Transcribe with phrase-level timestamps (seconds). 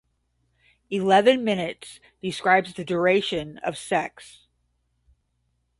[0.89, 4.47] "Eleven minutes" describes the duration of sex.